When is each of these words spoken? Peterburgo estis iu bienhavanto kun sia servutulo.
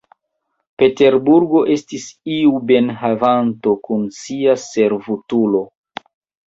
Peterburgo 0.81 1.61
estis 1.75 2.07
iu 2.39 2.55
bienhavanto 2.73 3.77
kun 3.87 4.09
sia 4.23 4.61
servutulo. 4.67 5.65